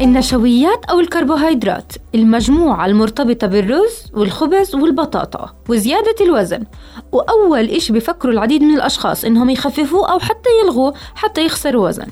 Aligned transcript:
النشويات 0.00 0.84
أو 0.84 1.00
الكربوهيدرات 1.00 1.92
المجموعة 2.14 2.86
المرتبطة 2.86 3.46
بالرز 3.46 4.04
والخبز 4.14 4.74
والبطاطا 4.74 5.54
وزيادة 5.68 6.14
الوزن 6.20 6.64
وأول 7.12 7.64
إشي 7.64 7.92
بفكروا 7.92 8.32
العديد 8.32 8.62
من 8.62 8.74
الأشخاص 8.74 9.24
إنهم 9.24 9.50
يخففوه 9.50 10.12
أو 10.12 10.18
حتى 10.18 10.48
يلغوه 10.64 10.94
حتى 11.14 11.44
يخسروا 11.44 11.88
وزن. 11.88 12.06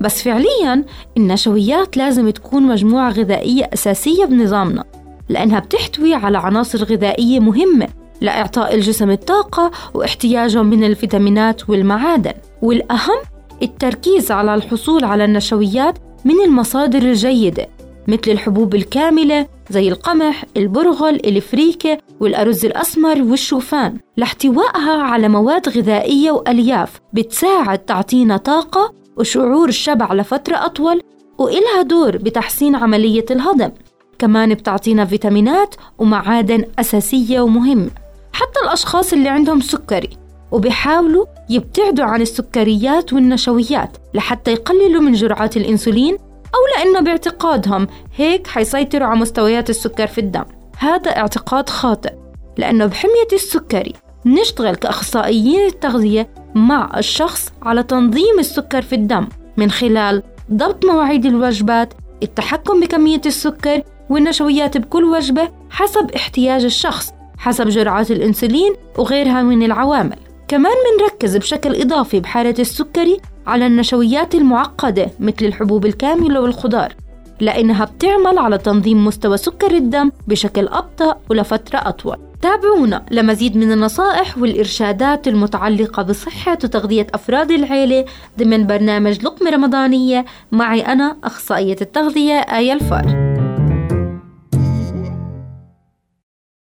بس 0.00 0.22
فعليا 0.22 0.84
النشويات 1.16 1.96
لازم 1.96 2.30
تكون 2.30 2.62
مجموعة 2.62 3.10
غذائية 3.10 3.70
أساسية 3.74 4.24
بنظامنا 4.24 4.84
لأنها 5.28 5.58
بتحتوي 5.58 6.14
على 6.14 6.38
عناصر 6.38 6.84
غذائية 6.84 7.40
مهمة 7.40 7.88
لإعطاء 8.20 8.74
الجسم 8.74 9.10
الطاقة 9.10 9.70
واحتياجه 9.94 10.62
من 10.62 10.84
الفيتامينات 10.84 11.70
والمعادن. 11.70 12.34
والأهم 12.62 13.18
التركيز 13.62 14.30
على 14.30 14.54
الحصول 14.54 15.04
على 15.04 15.24
النشويات 15.24 15.98
من 16.24 16.40
المصادر 16.44 17.02
الجيدة 17.02 17.68
مثل 18.08 18.30
الحبوب 18.30 18.74
الكاملة 18.74 19.46
زي 19.70 19.88
القمح، 19.88 20.44
البرغل، 20.56 21.14
الفريكة 21.14 21.98
والأرز 22.20 22.64
الأسمر 22.64 23.22
والشوفان. 23.22 23.98
لاحتوائها 24.16 25.02
على 25.02 25.28
مواد 25.28 25.68
غذائية 25.68 26.30
وألياف 26.30 27.00
بتساعد 27.12 27.78
تعطينا 27.78 28.36
طاقة 28.36 28.94
وشعور 29.16 29.68
الشبع 29.68 30.12
لفترة 30.14 30.56
أطول 30.56 31.00
وإلها 31.38 31.82
دور 31.82 32.16
بتحسين 32.16 32.76
عملية 32.76 33.24
الهضم. 33.30 33.70
كمان 34.18 34.54
بتعطينا 34.54 35.04
فيتامينات 35.04 35.74
ومعادن 35.98 36.64
أساسية 36.78 37.40
ومهمة. 37.40 37.90
حتى 38.32 38.60
الأشخاص 38.64 39.12
اللي 39.12 39.28
عندهم 39.28 39.60
سكري 39.60 40.10
وبيحاولوا 40.52 41.26
يبتعدوا 41.50 42.04
عن 42.04 42.22
السكريات 42.22 43.12
والنشويات 43.12 43.96
لحتى 44.14 44.52
يقللوا 44.52 45.02
من 45.02 45.12
جرعات 45.12 45.56
الأنسولين 45.56 46.14
أو 46.54 46.60
لأنه 46.76 47.00
باعتقادهم 47.00 47.86
هيك 48.16 48.46
حيسيطروا 48.46 49.06
على 49.06 49.20
مستويات 49.20 49.70
السكر 49.70 50.06
في 50.06 50.18
الدم. 50.18 50.44
هذا 50.78 51.10
اعتقاد 51.10 51.68
خاطئ 51.68 52.12
لأنه 52.56 52.86
بحمية 52.86 53.28
السكري 53.32 53.92
نشتغل 54.26 54.74
كأخصائيين 54.74 55.66
التغذية 55.66 56.28
مع 56.54 56.98
الشخص 56.98 57.52
على 57.62 57.82
تنظيم 57.82 58.38
السكر 58.38 58.82
في 58.82 58.94
الدم 58.94 59.28
من 59.56 59.70
خلال 59.70 60.22
ضبط 60.52 60.84
مواعيد 60.84 61.26
الوجبات 61.26 61.94
التحكم 62.22 62.80
بكمية 62.80 63.20
السكر 63.26 63.82
والنشويات 64.10 64.78
بكل 64.78 65.04
وجبة 65.04 65.48
حسب 65.70 66.10
احتياج 66.10 66.64
الشخص 66.64 67.12
حسب 67.38 67.68
جرعات 67.68 68.10
الأنسولين 68.10 68.74
وغيرها 68.98 69.42
من 69.42 69.62
العوامل. 69.62 70.18
كمان 70.52 70.72
منركز 70.92 71.36
بشكل 71.36 71.80
إضافي 71.80 72.20
بحالة 72.20 72.54
السكري 72.58 73.20
على 73.46 73.66
النشويات 73.66 74.34
المعقدة 74.34 75.10
مثل 75.20 75.44
الحبوب 75.44 75.86
الكاملة 75.86 76.40
والخضار 76.40 76.94
لأنها 77.40 77.84
بتعمل 77.84 78.38
على 78.38 78.58
تنظيم 78.58 79.04
مستوى 79.04 79.36
سكر 79.36 79.70
الدم 79.70 80.10
بشكل 80.28 80.68
أبطأ 80.68 81.16
ولفترة 81.30 81.78
أطول. 81.78 82.16
تابعونا 82.42 83.06
لمزيد 83.10 83.56
من 83.56 83.72
النصائح 83.72 84.38
والإرشادات 84.38 85.28
المتعلقة 85.28 86.02
بصحة 86.02 86.58
وتغذية 86.64 87.06
أفراد 87.14 87.50
العيلة 87.50 88.04
ضمن 88.38 88.66
برنامج 88.66 89.24
لقمة 89.24 89.50
رمضانية. 89.50 90.24
معي 90.52 90.80
أنا 90.80 91.16
أخصائية 91.24 91.76
التغذية 91.80 92.34
آية 92.34 92.72
الفار. 92.72 93.21